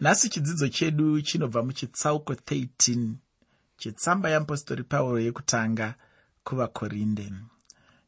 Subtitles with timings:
[0.00, 3.14] nhasi chidzidzo chedu chinobva muchitsauko 13
[3.76, 5.94] chetsamba yeapostori pauro yekutanga
[6.44, 7.32] kuvakorinde.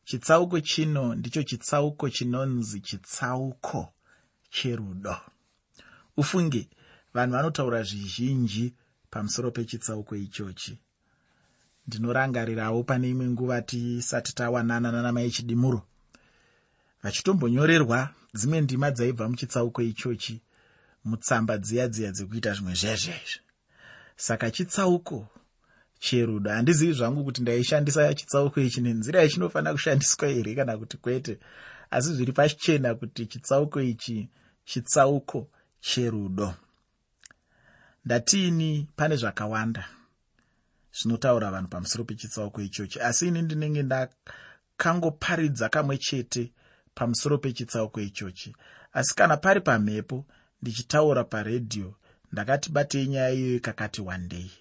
[0.04, 3.92] Chitsauko chino ndicho chitsauko chinonzi chitsauko
[4.50, 5.16] cherudo.
[6.16, 6.68] Ufunge
[7.14, 8.74] vanhu vanotaura zvizhinji
[9.10, 10.78] pamusoro pechitsauko ichochi.
[11.86, 15.82] Ndinorangarirawo pane imwe nguva tisati tawanana nanamai chidimuro
[17.02, 20.42] vachitombonyorerwa dzimwe ndima dzaibva muchitsauko ichochi
[21.04, 23.40] mutsamba dziya dziya dzekuita zvimwe zvezvezvi
[24.16, 25.28] saka chitsauko
[26.00, 31.38] cherudo handizivi zvangu kuti ndaishandisa chitsauko ichi nenzira yachinofanira kushandiswa here kana kuti kwete?
[31.90, 34.28] Asi zviri pachichena kuti chitsauko ichi
[34.64, 35.48] chitsauko
[35.80, 36.54] cherudo.
[38.04, 39.84] Ndatiini pane zvakawanda
[40.92, 43.00] zvinotaura vanhu pamusoro pechitsauko ichochi.
[43.00, 46.52] Asi ini ndinenge ndakangoparidza kamwe chete
[46.94, 48.56] pamusoro pechitsauko ichochi.
[48.92, 50.24] Asi kana pari pamhepo
[50.62, 51.94] ndichitaura paredhiyo
[52.32, 54.52] ndakati batei nyaya iyoyo kakati wandei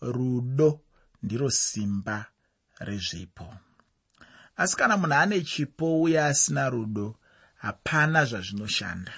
[0.00, 0.80] rudo
[1.22, 2.26] ndiro simba
[2.78, 3.54] rezvipo
[4.60, 7.16] asi kana munhu ane chipo uye asina rudo
[7.56, 9.12] hapana zvazvinoshanda.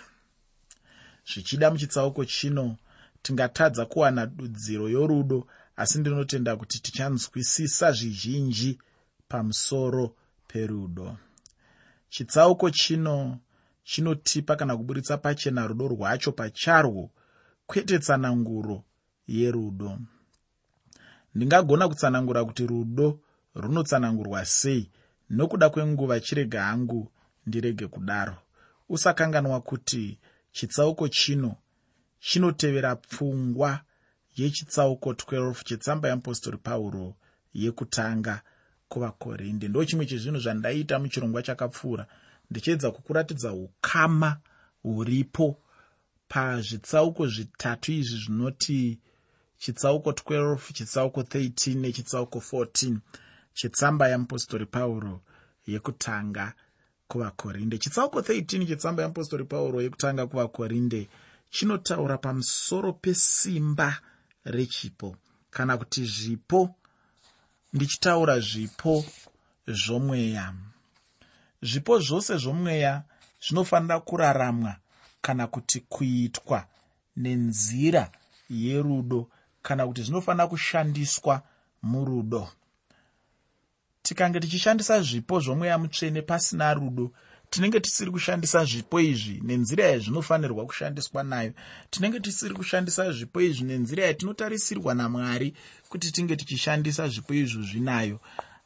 [1.29, 2.77] Zvichida muchitsauko chino
[3.23, 5.47] tingatadza kuwana dudziro yorudo
[5.77, 8.79] asi ndinotenda kuti tichanzwisisa zvizhinji
[9.29, 10.17] pamusoro
[10.49, 11.17] perudo.
[12.09, 13.39] Chitsauko chino
[13.85, 17.11] chinotipa kana kuburitsa pachena rudo rwacho pacharwo
[17.67, 18.85] kwete tsananguro
[19.27, 19.99] yerudo.
[21.35, 23.21] Ndingagona kutsanangura kuti rudo
[23.55, 24.91] runotsanangurwa sei
[25.31, 27.13] nokuda kwenguva chirega hangu
[27.47, 28.37] ndirege kudaro.
[28.89, 30.19] Usakanganwa kuti
[30.53, 31.57] chitsauko chino
[32.21, 33.81] chinotevera pfungwa
[34.37, 37.15] yechitsauko 12 chetsamba yeapostori pauro
[37.55, 38.43] yekutanga
[38.89, 42.07] kuvakorinde ndo chimwe chezvinhu zvandaita muchirongwa chakapfuura
[42.53, 44.31] ndichiedza kukuratidza ukama
[44.83, 45.47] huripo
[46.29, 48.99] pazvitsauko zvitatu izvi zvinoti
[49.59, 52.97] chitsauko 12 chitsauko 13 nechitsauko 14
[53.55, 55.21] chetsamba yeapostori pauro
[55.67, 56.53] yekutanga
[57.09, 57.79] kuvakorinde.
[57.79, 61.09] Chitsauko 13 chetsamba yeapostori pauro yekutanga kuvakorinde
[61.51, 63.89] chinotaura pamusoro pesimba
[64.45, 65.17] rechipo.
[65.51, 66.75] Kana kuti zvipo
[67.73, 69.05] ndichitaura zvipo
[69.67, 70.55] zvomweya
[71.63, 73.03] zvipo zvose zvomweya
[73.45, 74.77] zvinofanira kuraramwa
[75.23, 76.67] kana kuti kuitwa
[77.17, 78.11] nenzira
[78.51, 79.29] yerudo
[79.63, 81.43] kana kuti zvinofanira kushandiswa
[81.83, 82.49] murudo.
[84.03, 87.13] Tikange tichishandisa zvipo zvomweya mutsvene pasina rudo
[87.51, 91.53] tinenge tisiri kushandisa zvipo izvi nenzira yazvinofanirwa kushandiswa nayo
[91.91, 95.55] tinenge tisiri kushandisa zvipo izvi nenzira yatinotarisirwa namwari
[95.89, 98.21] kuti tinge tichishandisa zvipo izvo zvinayo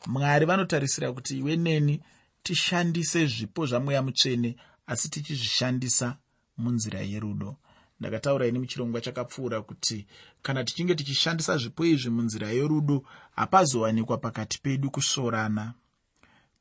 [0.06, 2.00] mwari vanotarisira kuti iwe neni
[2.46, 6.16] tishandise zvipo zvamweya mutsvene asi tichizvishandisa
[6.58, 7.56] munzira yerudo.
[8.00, 10.06] Ndakataura ini muchirongwa chakapfuura kuti
[10.42, 13.02] kana tichinge tichishandisa zvipo izvi munzira yerudo
[13.36, 15.74] hapazowanikwa pakati pedu kusvorana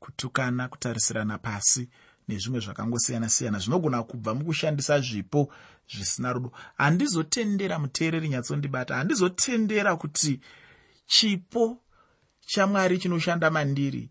[0.00, 1.88] kutukana kutarisirana pasi
[2.28, 5.52] nezvimwe zvakangosiyana-siyana zvinogona kubva mukushandisa zvipo
[5.92, 6.52] zvisina rudo.
[6.78, 10.40] Handizotendera muteereri nyatsondibata handizotendera kuti
[11.06, 11.78] chipo
[12.46, 14.10] chamwari chinoshanda mandiri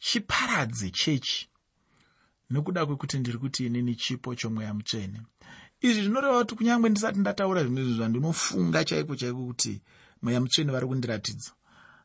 [0.00, 1.48] chiparadze chechi.
[2.50, 5.20] Nokuda kwekuti ndiri kuti inini chipo chomweya mutsvene.
[5.80, 9.82] Izvi zvinoreva kuti kunyange ndisati ndataura zvinhu zvandinofunga chaiko chaiko kuti
[10.22, 11.50] mweya mutsvene vari kundiratidza.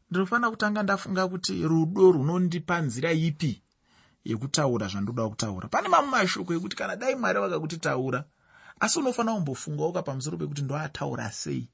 [0.10, 3.62] Ndinofanira kutanga ndafunga kuti rudo runondipa nzira ipi
[4.26, 5.68] yekutaura zvandoda kutaura.
[5.68, 8.24] Pane mamwe mashoko ekuti kana dai mwari vakakuti taura
[8.80, 11.70] asi unofanira kumbofungawoka pamusoro pekuti ndoataura sei?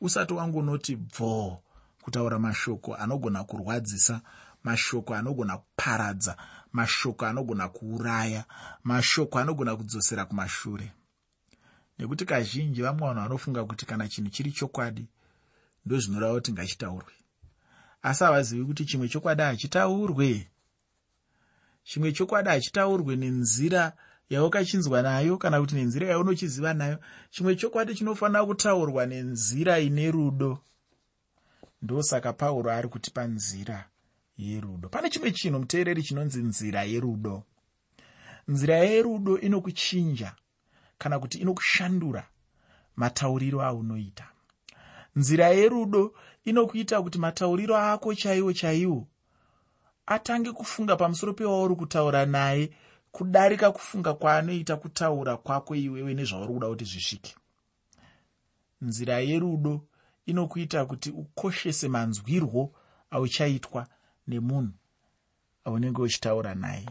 [0.00, 1.58] Usati wangonoti bvoo
[2.02, 4.20] kutaura mashoko anogona kurwadzisa
[4.66, 6.36] mashoko anogona kuparadza
[6.72, 8.44] mashoko anogona kuuraya
[8.84, 10.92] mashoko anogona kudzosera kumashure.
[11.98, 15.06] Nekuti kazhinji vamwe vanhu vanofunga kuti kana chinhu chiri chokwadi
[15.86, 17.12] ndozvinoreva kuti ngachitaurwe.
[18.02, 20.48] Asi havazivi kuti chimwe chokwadi hachitaurwe
[21.84, 23.92] chimwe chokwadi hachitaurwe nenzira
[24.30, 26.98] yaukachinzwa nayo kana kuti nenzira yaunochiziva nayo
[27.30, 30.58] chimwe chokwadi chinofanira kutaurwa nenzira ine rudo.
[31.82, 33.88] Ndosaka pauro ari kutipa nzira
[34.38, 34.88] yerudo.
[34.88, 37.42] Pane chimwe chinhu muteereri chinonzi nzira yerudo.
[38.48, 40.34] Nzira yerudo inokuchinja
[40.98, 42.26] kana kuti inokushandura
[42.96, 44.26] matauriro aunoita.
[45.16, 49.06] Nzira yerudo inokuita kuti matauriro ako chaiwo chaiwo
[50.06, 52.70] atange kufunga pamusoro pewauri kutaura naye
[53.12, 57.34] kudarika kufunga kwaanoita kutaura kwako iwewe nezvauri kuda kuti zvisvike
[58.82, 59.86] nzira yerudo
[60.26, 62.72] inokuita kuti ukoshese manzwirwo
[63.10, 63.86] auchaitwa
[64.28, 64.72] nemunhu
[65.64, 66.86] aunenge uchitaura naye.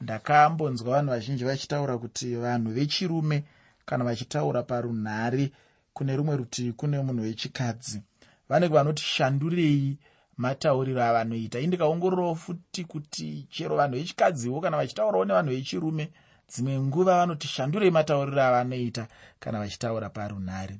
[0.00, 3.44] Ndakambonzwa vanhu vazhinji vachitaura kuti vanhu vechirume
[3.86, 5.52] kana vachitaura parunhare
[5.92, 8.02] kune rumwe rutivi kune munhu wechikadzi.
[8.48, 9.98] Vanenge vanoti shandurei
[10.36, 11.60] matauriro avanoita.
[11.60, 16.10] Indikaongororawo futi kuti chero vanhu vechikadziwo kana vachitaurawo nevanhu vechirume
[16.48, 19.08] dzimwe nguva vanoti shandurei matauriro avanoita
[19.40, 20.78] kana vachitaura parunhare.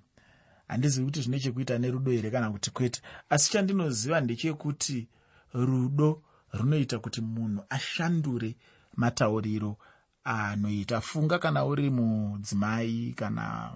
[0.68, 3.00] Handizivi kuti zvine chekuita nerudo here kana kuti kwete.
[3.30, 5.08] Asi chandinoziva ndechekuti
[5.54, 6.22] rudo
[6.52, 8.56] runoita kuti munhu ashandure
[8.96, 9.76] matauriro
[10.24, 11.00] anoita.
[11.00, 13.72] Funga kana uri mudzimai kana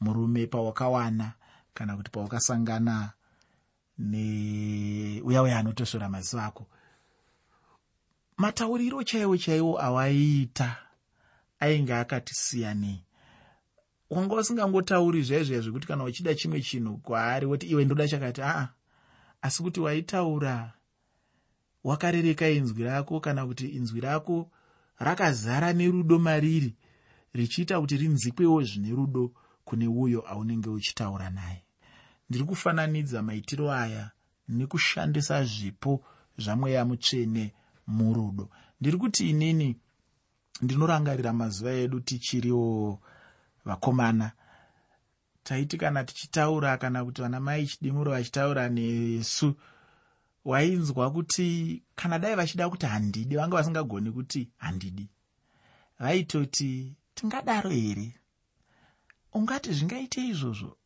[0.00, 1.32] murume pawakawana
[1.74, 3.12] kana kuti pawakasangana
[3.98, 6.66] neuya uya anotosvora maziva ako
[8.36, 10.76] matauriro chaiwo chaiwo awaiita
[11.60, 13.04] ainge akati siyanei
[14.10, 18.68] wanga usingangotauri zvaizvo zvekuti kana uchida chimwe chinhu kwaari woti iwe ndoda chakati aa
[19.44, 20.72] asi kuti waitaura
[21.84, 24.50] wakarereka inzwi rako kana kuti inzwi rako
[24.98, 26.74] rakazara nerudo mariri
[27.34, 29.32] richiita kuti rinzikwewo zvine rudo
[29.64, 31.64] kune uyo aunenge uchitaura naye.
[32.30, 34.10] Ndiri kufananidza maitiro aya
[34.48, 36.04] nekushandisa zvipo
[36.38, 37.54] zvamweya mutsvene
[37.86, 38.50] murudo.
[38.80, 39.76] Ndiri kuti inini
[40.62, 43.00] ndinorangarira mazuva edu tichiriwo
[43.64, 44.32] vakomana
[45.44, 49.54] taiti kana tichitaura kana kuti vana mai chidimuro vachitaura nesu
[50.44, 55.08] wainzwa kuti kana dai vachida kuti handidi vanga vasingagoni kuti handidi.
[56.00, 58.14] Vaitoti tingadaro here?
[59.32, 60.76] Ungati zvingaite izvozvo?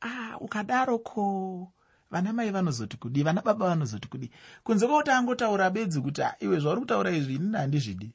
[0.00, 1.72] Ah ukadaroko
[2.10, 4.30] vana mai vanozoti kudi vana baba vanozoti kudi.
[4.64, 8.12] Kunze kwokuti angotaura bedzi kuti iwe zvauri kutaura izvi inini handizvidi.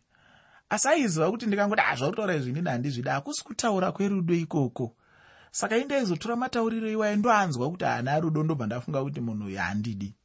[0.70, 3.10] Asi aiziva kuti ndikangoti a zvauri kutaura izvi inini handizvidi.
[3.10, 4.96] Hakusi kutaura kwerudo ikoko
[5.56, 10.16] saka indaizotora matauriro iwayo ndoanzwa kuti haana rudo ndobva ndafunga kuti munhu uyu handidi.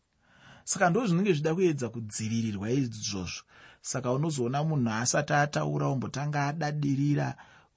[0.65, 3.43] Saka ndo zvinenge zvida kuedza kudzivirirwa izvozvo.
[3.81, 7.29] Saka unozoona munhu asati ataura ombotanga adadirira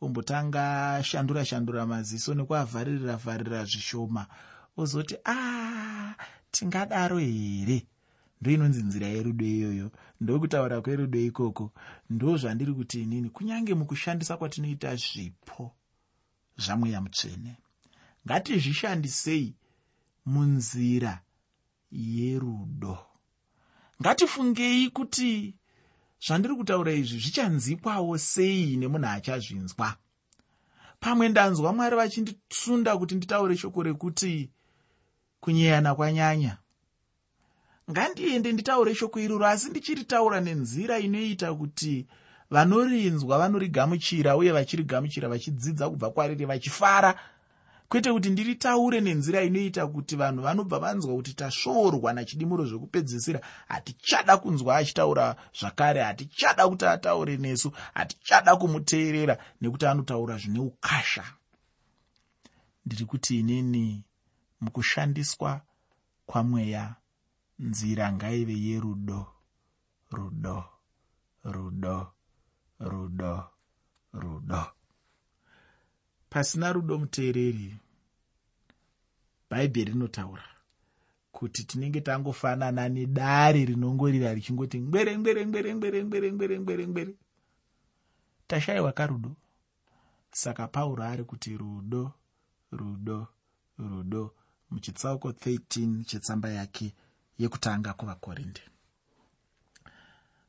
[0.01, 0.63] ombotanga
[1.03, 4.23] shandura shandura maziso nekuavharirira vharirira zvishoma
[4.77, 5.37] ozoti a
[6.51, 7.85] tingadaro here?
[8.41, 9.87] Ndoinonzi nzira yerudo iyoyo.
[10.21, 11.71] Ndokutaura kwerudo ikoko.
[12.09, 15.71] Ndo zvandiri kuti inini kunyange mukushandisa kwatinoita zvipo
[16.57, 17.57] zvamweya mutsvene.
[18.25, 19.55] Ngatizvishandisei
[20.25, 21.21] munzira
[21.91, 22.97] yerudo.
[24.01, 25.55] Ngatifungei kuti
[26.25, 29.97] zvandiri kutaura izvi zvichanzikwawo sei nemunhu achazvinzwa.
[30.99, 34.49] Pamwe ndanzwa mwari vachindisunda kuti nditaure shoko rekuti
[35.39, 36.57] kunyeyana kwanyanya.
[37.91, 42.07] Ngandiende nditaure shoko iroro asi ndichiritaura nenzira inoita kuti
[42.53, 47.19] vanorinzwa vanorigamuchira uye vachirigamuchira vachidzidza kubva kwariri vachifara.
[47.89, 53.41] Kwete kuti ndiritaure nenzira inoita kuti vanhu vanobva vanzwa kuti tasvoorwa nachidimuro zvekupedzisira.
[53.67, 61.23] Hatichada kunzwa achitaura zvakare hatichada kuti ataure nesu hatichada kumuteerera nekuti anotaura zvine ukasha.
[62.85, 64.03] Ndiri kuti inini
[64.61, 65.61] mukushandiswa
[66.25, 66.95] kwamweya
[67.59, 69.27] nzira ngaive yerudo
[70.11, 70.65] rudo
[71.43, 72.13] rudo
[72.79, 73.43] rudo
[74.13, 74.65] rudo.
[76.29, 77.77] Pasina rudo muteereri
[79.49, 80.43] bhaibheri rinotaura
[81.31, 87.13] kuti tinenge tangofanana nedare rinongorira richingoti ngwere ngwere ngwere ngwere ngwere ngwere ngwere ngwere.
[88.47, 89.35] Tashayiwa karudo
[90.31, 92.11] saka pauro ari kuti rudo
[92.71, 93.27] rudo
[93.77, 94.35] rudo
[94.71, 96.93] muchitsauko 13 chetsamba yake
[97.37, 98.61] yekutanga kuvakorinde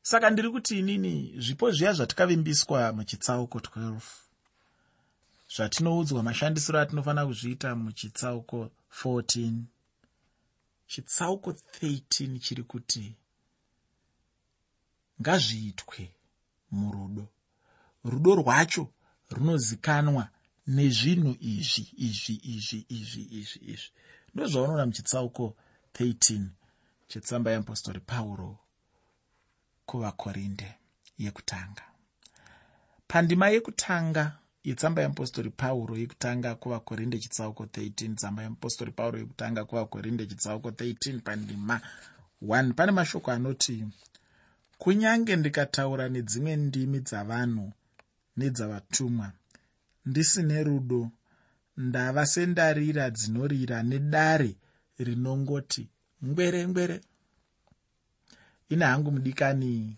[0.09, 3.99] saka ndiri kuti inini zvipo zviya zvatikavimbiswa muchitsauko 12
[5.55, 8.69] zvatinoudzwa mashandisiro atinofanira kuzviita muchitsauko
[9.03, 9.61] 14
[10.87, 13.15] chitsauko 13 chiri kuti
[15.21, 16.01] ngazviitwe
[16.71, 17.27] murudo.
[18.03, 18.83] Rudo rwacho
[19.29, 20.29] runozikanwa
[20.67, 23.89] nezvinhu izvi izvi izvi izvi izvi izvi.
[24.33, 25.55] Ndozvaunoona muchitsauko
[25.93, 26.47] 13
[27.07, 28.64] chetsamba yeapostori pauro
[29.85, 30.69] kuvakorinde
[31.17, 31.83] yekutanga.
[33.07, 34.23] Pandima yekutanga
[34.63, 41.81] yetsamba yeapostori pauro yekutanga kuvakorinde chitsauko 13 tsamba yeapostori pauro yekutanga kuvakorinde chitsauko 13 pandima
[42.41, 43.85] 1 pane mashoko anoti
[44.77, 47.71] kunyange ndikataura nedzimwe ndimi dzavanhu
[48.37, 49.31] nedzavatumwa
[50.05, 51.11] ndisine rudo
[51.77, 54.51] ndava sendarira dzinorira nedare
[55.05, 55.83] rinongoti
[56.25, 57.01] ngwere ngwere
[58.69, 59.97] ine hangu mudikani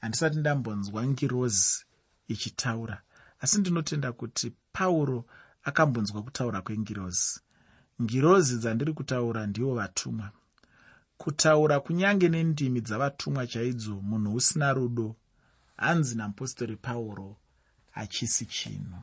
[0.00, 1.84] handisati ndambonzwa ngirozi
[2.28, 3.02] ichitaura.
[3.40, 5.24] Asi ndinotenda kuti pauro
[5.62, 7.40] akambonzwa kutaura kwengirozi.
[8.02, 10.30] Ngirozi dzandiri kutaura ndivo vatumwa.
[11.18, 15.16] Kutaura kunyange nendimi dzavatumwa chaidzo munhu usina rudo
[15.76, 17.36] hanzi namupostori pauro
[17.90, 18.98] hachisi chinhu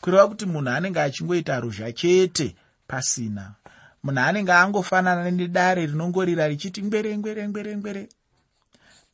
[0.00, 3.54] kureva kuti munhu anenge achingoita ruzha chete pasina
[4.06, 8.08] munhu anenge angofanana nedare rinongorira richiti ngwere ngwere ngwere ngwere.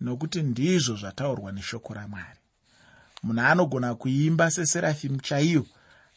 [0.00, 2.40] Nokuti ndizvo zvataurwa neshoko ramwari.
[3.22, 5.64] Munhu anogona kuimba seserafimu chaiyo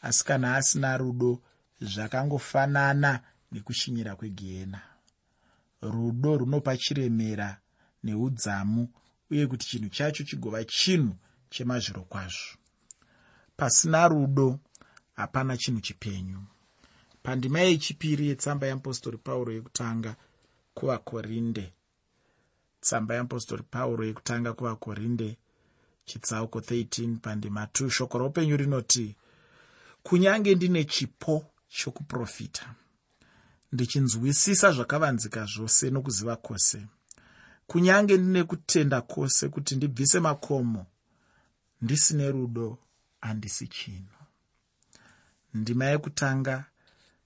[0.01, 1.41] asi kana asina rudo
[1.81, 3.11] zvakangofanana
[3.51, 4.81] nekushinyira kwegehena
[5.81, 7.57] rudo runopa chiremera
[8.03, 8.89] neudzamu
[9.31, 11.15] uye kuti chinhu chacho chigova chinhu
[11.49, 12.57] chemazviro kwazvo.
[13.57, 14.59] Pasina rudo
[15.15, 16.41] hapana chinhu chipenyu
[17.25, 20.15] pandima yechipiri yetsamba yeapostori pauro yekutanga
[20.73, 21.73] kuvakorinde.
[22.81, 25.37] Tsamba yeapostori pauro yekutanga kuvakorinde
[26.05, 29.15] chitsauko 13 pandima 2 shoko roupenyu rinoti
[30.03, 32.75] kunyange ndine chipo chokuprofita
[33.71, 36.87] ndichinzwisisa zvakavanzika zvose nokuziva kwose
[37.67, 40.85] kunyange ndine kutenda kwose kuti ndibvise makomo
[41.81, 42.77] ndisine rudo
[43.21, 44.21] handisi chinhu
[45.53, 46.65] ndima yekutanga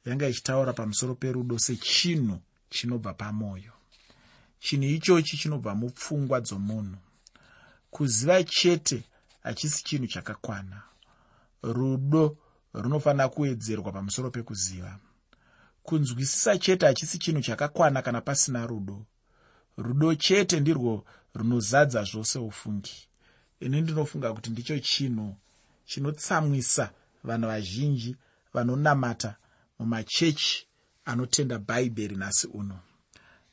[0.06, 2.40] yanga ichitaura pamusoro perudo sechinhu
[2.70, 3.74] chinobva pamwoyo
[4.60, 6.98] chinhu ichochi chinobva mupfungwa dzomunhu.
[7.92, 9.04] Kuziva chete
[9.44, 10.82] hachisi chinhu chakakwana.
[11.64, 12.38] Rudo
[12.74, 15.00] runofanira kuwedzerwa pamusoro pekuziva.
[15.84, 19.06] Kunzwisisa chete hachisi chinhu chakakwana kana pasina rudo.
[19.78, 23.08] Rudo chete ndirwo runozadza zvose ufungi.
[23.60, 25.36] Ini ndinofunga kuti ndicho chinhu
[25.86, 26.92] chinotsamwisa
[27.24, 28.16] vanhu vazhinji
[28.54, 29.36] vanonamata
[29.80, 30.68] mumachechi
[31.06, 32.80] anotenda bhaibheri nhasi uno.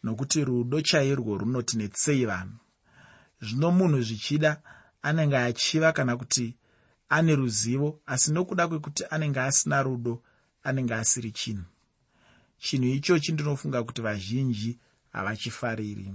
[0.02, 2.58] Nokuti rudo chairwo runoti netsei vanhu.
[3.40, 4.62] Zvino munhu zvichida
[5.02, 6.56] anenge achiva kana kuti
[7.08, 10.22] ane ruzivo asi nokuda kwekuti anenge asina rudo
[10.62, 11.64] anenge asiri chinhu.
[12.58, 14.78] Chinhu ichochi ndinofunga kuti vazhinji
[15.12, 16.14] havachifariri.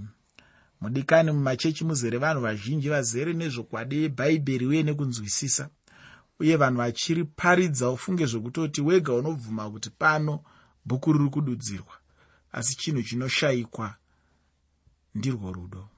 [0.80, 5.70] Mudikani mumachechi muzere vanhu vazhinji vazere nezvokwadi yebhaibheri uye nekunzwisisa
[6.40, 10.44] uye vanhu vachiri paridza ufunge zvekutoti wega unobvuma kuti pano
[10.84, 11.94] bhuku riri kududzirwa.
[12.52, 13.94] Asi chinhu chinoshayikwa
[15.14, 15.88] ndirwo rudo.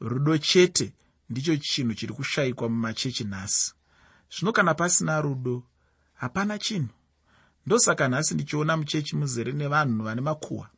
[0.00, 0.92] Rudo chete
[1.30, 3.74] ndicho chinhu chiri kushayikwa mumachechi nhasi.
[4.30, 5.62] Zvino kana pasina rudo
[6.14, 6.88] hapana chinhu.
[7.66, 10.70] Ndosaka nhasi ndichiona muchechi muzere nevanhu vane makuhwa.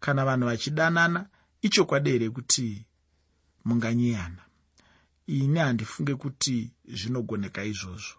[0.00, 1.26] Kana vanhu vachidanana
[1.62, 2.86] ichokwadi here kuti
[3.64, 4.47] munganyiyana
[5.28, 8.16] ini handifunge kuti zvinogoneka izvozvo.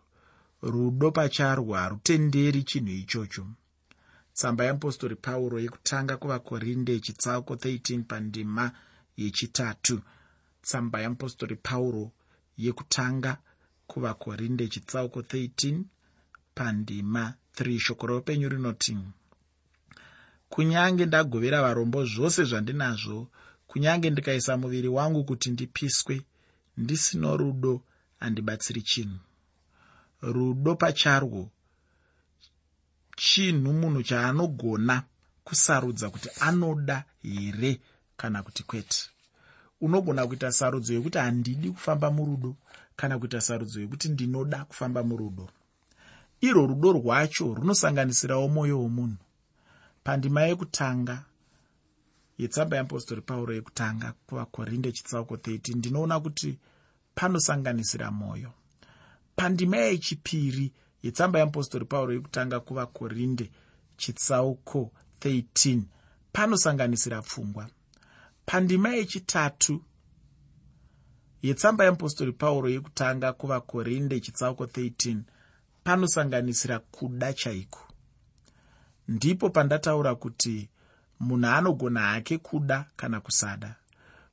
[0.62, 3.46] Rudo pacharwo harutenderi chinhu ichocho.
[4.34, 8.72] Tsamba yeapostori pauro yekutanga kuvakorinde chitsauko 13 pandima
[9.18, 10.02] yechitatu.
[10.62, 12.12] Tsamba yeapostori pauro
[12.58, 13.38] yekutanga
[13.88, 15.84] kuvakorinde chitsauko 13
[16.56, 18.98] pandima 3 shoko roupenyu rinoti
[20.50, 23.28] kunyange ndagovera varombo zvose zvandinazvo
[23.68, 26.16] kunyange ndikaisa muviri wangu kuti ndipiswe
[26.82, 27.74] ndisino rudo
[28.20, 29.20] handibatsiri chinhu.
[30.22, 31.50] Rudo pacharwo
[33.16, 34.96] chinhu munhu chaanogona
[35.46, 37.72] kusarudza kuti anoda here
[38.18, 39.00] kana kuti kwete?
[39.82, 42.56] Unogona kuita sarudzo yekuti handidi kufamba murudo
[42.96, 45.50] kana kuita sarudzo yekuti ndinoda kufamba murudo?
[46.42, 49.18] Irwo rudo rwacho runosanganisirawo mwoyo womunhu.
[50.04, 51.24] Pandima yekutanga
[52.40, 56.58] yetsamba yeapostori pauro yekutanga kuvakorinde chitsauko 13 ndinoona kuti
[57.16, 58.52] panosanganisira mwoyo
[59.36, 63.52] pandima yechipiri yetsamba yeapostori pauro yekutanga kuvakorinde
[63.98, 64.92] chitsauko
[65.22, 65.82] 13
[66.32, 67.70] panosanganisira pfungwa.
[68.46, 69.84] Pandima yechitatu
[71.42, 75.18] yetsamba yeapostori pauro yekutanga kuvakorinde chitsauko 13
[75.84, 77.80] panosanganisira kuda chaiko.
[79.08, 80.70] Ndipo pandataura kuti
[81.20, 83.76] munhu anogona hake kuda kana kusada.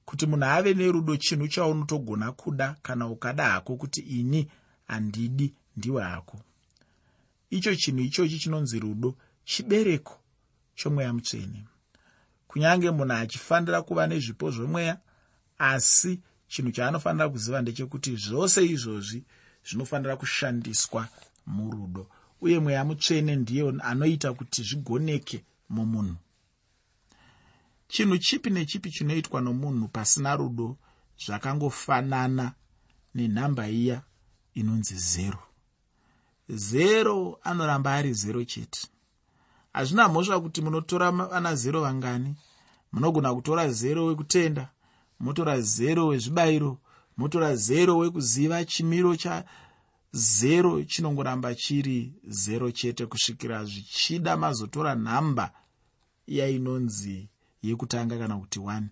[0.05, 4.51] Kuti munhu ave nerudo chinhu chaunotogona kuda kana ukada hako kuti ini
[4.89, 6.41] handidi ndiwe hako.
[7.51, 9.15] Icho chinhu ichochi chinonzi rudo
[9.45, 10.19] chibereko
[10.75, 11.65] chomweya mutsvene.
[12.49, 14.99] Kunyange munhu achifanira kuva nezvipo zvemweya
[15.59, 19.25] asi chinhu chaanofanira kuziva ndechekuti zvose izvozvi
[19.67, 21.09] zvinofanira kushandiswa
[21.47, 22.07] murudo.
[22.41, 26.17] Uye mweya mutsvene ndiye anoita kuti zvigoneke mumunhu
[27.89, 30.77] chinhu chipi nechipi chinoitwa nomunhu pasina rudo
[31.25, 32.53] zvakangofanana
[33.15, 34.03] nenhamba iya
[34.55, 35.39] inonzi zero.
[36.49, 38.89] Zero anoramba ari zero chete.
[39.73, 42.37] Hazvina mhosva kuti munotora vana zero vangani
[42.93, 44.71] munogona kutora zero wekutenda
[45.21, 46.79] motora zero wezvibayiro
[47.17, 55.53] motora zero wekuziva chimiro chazero chinongoramba chiri zero chete kusvikira zvichida mazotora nhamba
[56.27, 57.29] yainonzi
[57.63, 58.83] yekutanga kana kuti 1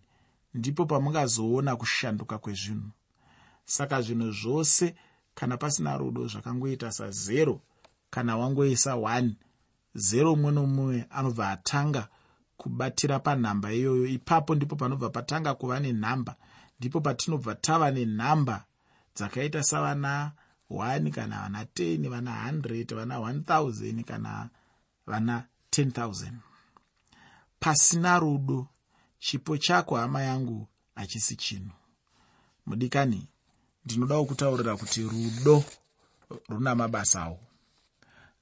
[0.55, 2.91] ndipo pamungazoona kushanduka kwezvinhu.
[3.65, 4.95] Saka zvinhu zvose
[5.35, 7.61] kana pasina rudo zvakangoita sazero
[8.11, 9.31] kana wangoisa 1
[9.95, 12.09] zero mumwe nomumwe anobva atanga
[12.57, 14.07] kubatira panhamba iyoyo.
[14.07, 16.37] Ipapo ndipo panobva patanga kuva nenhamba
[16.79, 18.65] ndipo patinobva tava nenhamba
[19.17, 20.33] dzakaita savana
[20.71, 24.51] 1 kana vana 10 vana 100 vana 1000 kana
[25.07, 26.54] vana 10000
[27.65, 28.67] pasina rudo
[29.19, 31.73] chipo chako hama yangu hachisi chinhu.
[32.67, 33.29] Mudikani
[33.85, 35.65] ndinodawo kutaurira kuti rudo
[36.49, 37.41] runa mabasawo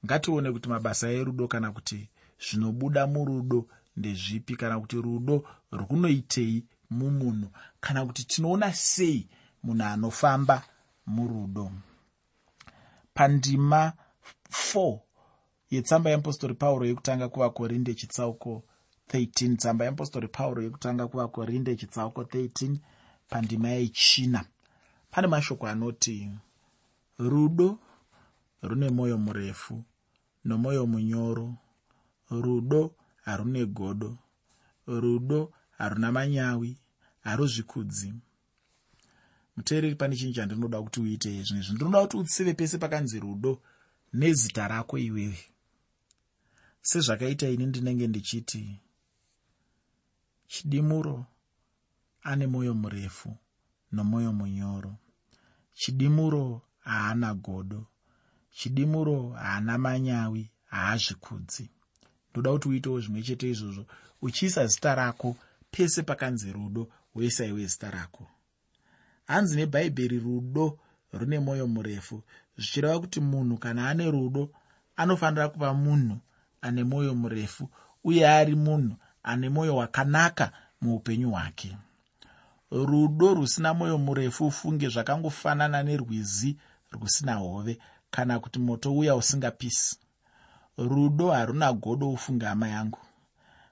[0.05, 2.09] ngatione kuti mabasa erudo kana kuti
[2.45, 7.47] zvinobuda murudo ndezvipi kana kuti rudo runoitei mumunhu
[7.79, 9.29] kana kuti tinoona sei
[9.63, 10.63] munhu anofamba
[11.05, 11.71] murudo.
[13.13, 13.93] Pandima
[14.73, 14.99] 4
[15.71, 18.63] yetsamba yeapostori pauro yekutanga kuvakorinde chitsauko
[19.13, 22.77] 13 tsamba yeapostori pauro yekutanga kuvakorinde chitsauko 13
[23.29, 24.41] pandima yechina
[25.11, 26.15] pane mashoko anoti
[27.17, 27.79] rudo
[28.61, 29.83] rune mwoyo murefu
[30.45, 31.47] nomwoyo munyoro
[32.29, 32.81] rudo
[33.25, 34.17] harune godo
[34.87, 36.77] rudo haruna manyawi
[37.21, 38.13] haruzvikudzi.
[39.55, 43.61] Muteereri pane chinhu chandinoda kuti uite zvinezvi ndinoda kuti utsive pese pakanzi rudo
[44.13, 45.39] nezita rako iwewe.
[46.81, 48.79] Sezvakaita ini ndinenge ndichiti
[50.53, 51.25] chidimuro
[52.23, 53.37] ane mwoyo murefu
[53.91, 54.95] nomwoyo munyoro.
[55.73, 57.85] Chidimuro haana godo.
[58.51, 61.69] Chidimuro haana manyawi haazvikudzi.
[62.31, 63.85] Ndoda kuti uitewo zvimwe chete izvozvo.
[64.21, 65.37] Uchiisa zita rako
[65.71, 68.27] pese pakanzi rudo woisaiwe zita rako.
[69.25, 70.79] Hanzi nebhaibheri rudo
[71.13, 72.23] rune mwoyo murefu.
[72.57, 74.49] Zvichireva kuti munhu kana ane rudo
[74.95, 76.17] anofanira kuva munhu
[76.61, 77.69] ane mwoyo murefu
[78.03, 80.51] uye ari munhu ane mwoyo wakanaka
[80.81, 81.77] muupenyu hwake.
[82.71, 86.57] Rudo rusina mwoyo murefu ufunge zvakangofanana nerwizi
[86.91, 87.79] rusina hove
[88.11, 89.97] kana kuti moto uya usingapisi.
[90.77, 92.99] Rudo haruna godo ufunge hama yangu.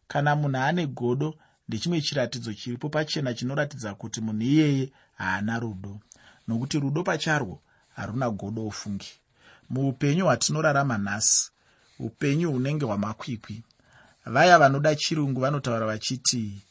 [0.07, 1.35] Kana munhu ane godo
[1.67, 5.99] ndechimwe chiratidzo chiripo pachena chinoratidza kuti munhu iyeye haana rudo.
[6.47, 7.59] Nokuti rudo pacharwo
[7.95, 9.11] haruna godo ufungi
[9.69, 11.51] muupenyu hwatinorarama nhasi
[11.99, 13.63] upenyu hunenge hwamakwikwi
[14.25, 16.61] vaya vanoda chirungu vanotaura vachiti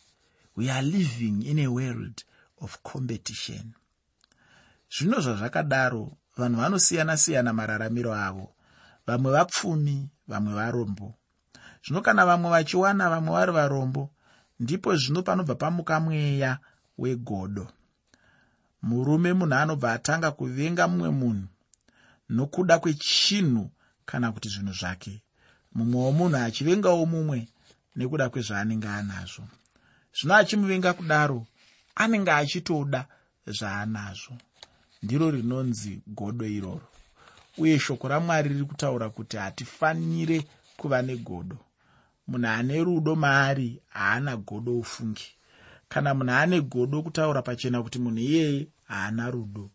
[0.57, 2.25] we are living in a world
[2.61, 3.75] of competition.
[4.91, 8.55] Zvino zvazvakadaro vanhu vanosiyana-siyana mararamiro avo.
[9.07, 11.15] Vamwe vapfumi vamwe varombo.
[11.85, 14.11] Zvino kana vamwe vachiwana vamwe vari varombo
[14.61, 16.59] ndipo zvino panobva pamuka mweya
[16.99, 17.69] wegodo.
[18.83, 21.49] Murume munhu anobva atanga kuvenga mumwe munhu
[22.29, 23.71] nokuda kwechinhu
[24.05, 25.23] kana kuti zvinhu zvake
[25.75, 27.39] mumwe womunhu achivengawo mumwe
[27.97, 29.45] nekuda kwezvaanenge anazvo.
[30.17, 31.47] Zvino achimuvenga kudaro
[31.95, 33.01] anenge achitoda
[33.47, 34.35] zvaanazvo.
[35.03, 36.87] Ndiro rinonzi godo iroro.
[37.59, 40.39] Uye shoko ramwari riri kutaura kuti hatifanire
[40.77, 41.59] kuva negodo.
[42.29, 45.29] Munhu ane rudo maari haana godo ufungi.
[45.89, 49.71] Kana munhu ane godo kutaura pachena kuti munhu iyeye haana rudo.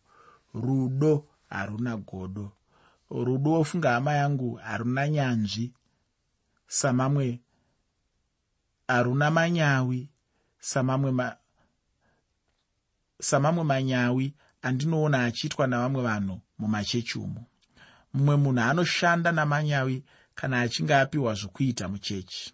[0.53, 2.51] Rudo haruna godo.
[3.09, 5.71] Rudo wofunga hama yangu haruna nyanzvi
[6.67, 7.41] samamwe
[8.87, 10.09] haruna manyawi
[10.59, 11.35] samamwe ma,
[13.21, 17.45] samamwe manyawi andinoona achiitwa navamwe vanhu mumachechi umo
[18.13, 20.03] mumwe munhu anoshanda namanyawi
[20.35, 22.53] kana achinge apiwa zvokuita muchechi.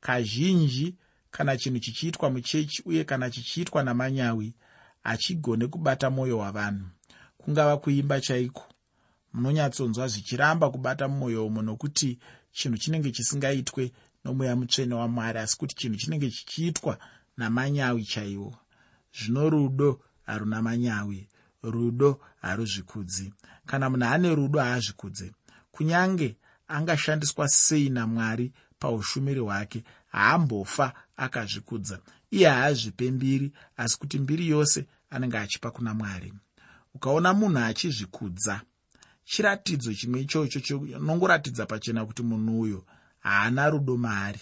[0.00, 0.96] Kazhinji
[1.30, 4.54] kana chinhu chichiitwa muchechi uye kana chichiitwa namanyawi
[5.04, 6.86] hachigone kubata mwoyo wavanhu.
[7.38, 8.64] Kungava kuimba chaiko
[9.34, 12.18] munonyatsonzwa zvichiramba kubata mumwoyo umo nokuti
[12.52, 13.92] chinhu chinenge chisingaitwe
[14.24, 16.98] nomweya mutsvene wamwari asi kuti chinhu chinenge chichiitwa
[17.36, 18.50] namanyawi chaiwo.
[19.16, 21.28] Zvino rudo haruna manyawi
[21.62, 23.32] rudo haruzvikudzi.
[23.66, 25.32] Kana munhu ane rudo haazvikudze
[25.72, 26.36] kunyange
[26.68, 31.98] angashandiswa sei namwari paushumiri hwake haambofa akazvikudza
[32.30, 36.32] iye haazvipe mbiri asi kuti mbiri yose anenge achipa kuna mwari.
[36.94, 38.60] Ukaona munhu achizvikudza
[39.32, 42.80] chiratidzo chimwe ichocho chinongoratidza pachena kuti munhu uyo
[43.20, 44.40] haana rudo maari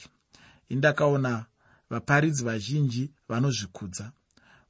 [0.68, 1.44] indakaona
[1.90, 4.10] vaparidzi vazhinji vanozvikudza.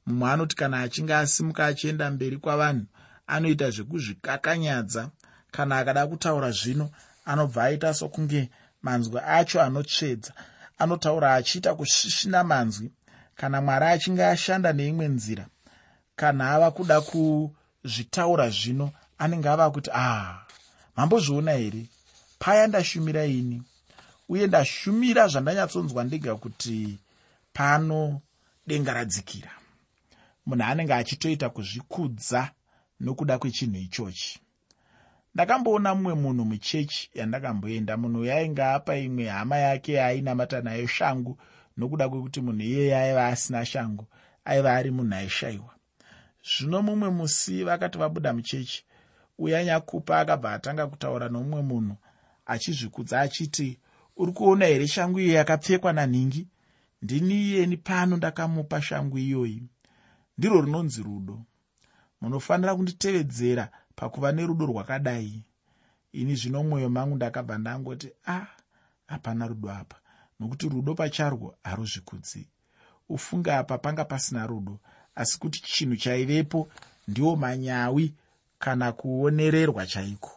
[0.05, 2.85] Mumwe anoti kana achinge asimuka achienda mberi kwavanhu
[3.27, 5.09] anoita zvekuzvikakanyadza.
[5.51, 6.89] Kana akada kutaura zvino
[7.25, 8.49] anobva aita sokunge
[8.81, 10.33] manzwi acho anotsvedza
[10.77, 12.91] anotaura achiita kusvisvina manzwi.
[13.35, 15.45] Kana mwari achinge ashanda neimwe nzira
[16.15, 20.45] kana ava kuda kuzvitaura zvino anenge ava kuti ah
[20.95, 21.85] mambozviona here?
[22.39, 23.61] Paya ndashumira ini.
[24.29, 26.99] Uye ndashumira zvandanyatsonzwa ndega kuti
[27.53, 28.21] pano
[28.67, 29.51] denga radzikira
[30.45, 32.51] munhu anenge achitoita kuzvikudza
[32.99, 34.39] nokuda kwechinhu ichochi.
[35.33, 37.97] Ndakamboona mumwe munhu muchechi yandakamboenda.
[37.97, 41.37] Munhu yainga apa imwe hama yake yaainamata nayo shangu
[41.77, 44.05] nokuda kwekuti munhu iyeye aiva asina shangu
[44.45, 45.73] aiva ari munhu aishayiwa.
[46.43, 48.85] Zvino mumwe musi vakati vabuda muchechi
[49.43, 51.95] uya nyakupa akabva atanga kutaura nomumwe munhu
[52.45, 53.79] achizvikudza achiti
[54.21, 56.47] uri kuona here shangu iyo yakapfekwa nanhingi
[57.01, 59.63] ndini iyeni pano ndakamupa shangu iyoyi.
[60.37, 61.41] Ndirwo runonzi rudo.
[62.21, 65.43] Munofanira kunditevedzera pakuva nerudo rwakadai.
[66.11, 68.47] Ini zvino mwoyo mangu ndakabva ndangoti a ah,
[69.07, 69.97] hapana rudo apa.
[70.39, 72.47] Nokuti rudo pacharwo haruzvikudzi.
[73.09, 74.79] Ufunge apa panga pasina rudo.
[75.15, 76.69] Asi kuti chinhu chaivepo
[77.07, 78.13] ndiwo manyawi
[78.63, 80.31] kana kuonererwa chaiko.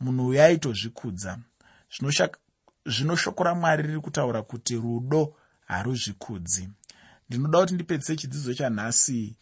[0.00, 1.38] Munhu uyo aitozvikudza.
[2.86, 5.34] Zvino shoko ramwari riri kutaura kuti rudo
[5.66, 6.68] haruzvikudzi.
[7.28, 9.36] Ndinoda kuti ndipedzise chidzidzo chanhasi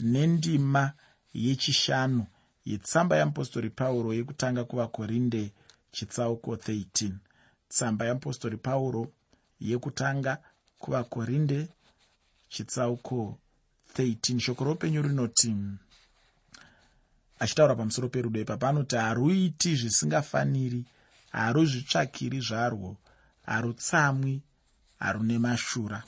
[0.00, 0.92] nendima
[1.34, 2.26] yechishanu
[2.64, 5.52] yetsamba yeapostori pauro yekutanga kuvakorinde
[5.92, 7.12] chitsauko 13
[7.68, 9.12] tsamba yeapostori pauro
[9.60, 10.38] yekutanga
[10.78, 11.68] kuvakorinde
[12.48, 13.38] chitsauko
[13.98, 15.56] 13 shoko roupenyu rinoti
[17.38, 20.84] achitaura pamusoro perudo ipapa anoti haruiti zvisingafaniri
[21.32, 22.96] haruzvitsvakiri zvarwo
[23.46, 24.42] harutsamwi
[24.98, 26.02] harune mashura.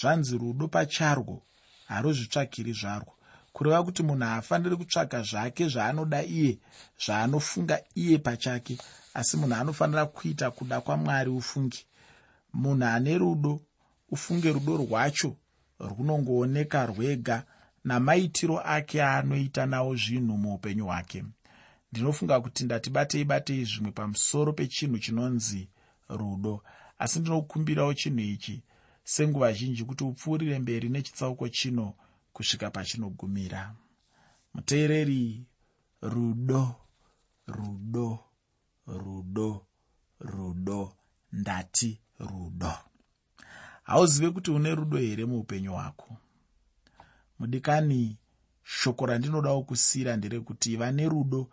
[0.00, 1.42] Zvanzi rudo pacharwo
[1.88, 3.12] haruzvitsvakiri zvarwo.
[3.52, 6.58] Kureva kuti munhu haafaniri kutsvaga zvake zvaanoda iye
[7.04, 8.78] zvaanofunga iye pachake
[9.14, 11.86] asi munhu anofanira kuita kuda kwamwari ufungi.
[12.52, 13.60] Munhu ane rudo
[14.10, 15.36] ufunge rudo rwacho
[15.80, 17.44] runongooneka rwega
[17.84, 21.24] namaitiro ake aanoita nawo zvinhu muupenyu hwake.
[21.92, 25.68] Ndinofunga kuti ndatibatei batei zvimwe pamusoro pechinhu chinonzi
[26.08, 26.62] rudo
[26.98, 28.62] asi ndinokumbirawo chinhu ichi
[29.04, 31.94] senguva zhinji kuti upfuurire mberi nechitsauko chino
[32.32, 33.74] kusvika pachinogumira.
[34.54, 35.44] Muteereri
[36.02, 36.74] rudo
[37.46, 38.18] rudo
[38.86, 39.66] rudo
[40.20, 40.92] rudo
[41.32, 42.72] ndati rudo.
[43.82, 46.16] Hauzive kuti une rudo here muupenyu hwako
[47.38, 48.16] mudikani
[48.64, 51.48] shoko randinodawo kusiyira nderekuti iva nerudo